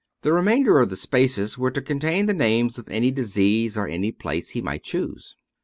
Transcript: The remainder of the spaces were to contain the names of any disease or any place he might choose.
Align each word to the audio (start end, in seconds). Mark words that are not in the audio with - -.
The 0.23 0.33
remainder 0.33 0.79
of 0.79 0.89
the 0.89 0.95
spaces 0.95 1.59
were 1.59 1.69
to 1.69 1.79
contain 1.79 2.25
the 2.25 2.33
names 2.33 2.79
of 2.79 2.89
any 2.89 3.11
disease 3.11 3.77
or 3.77 3.85
any 3.87 4.11
place 4.11 4.49
he 4.49 4.61
might 4.63 4.81
choose. 4.81 5.35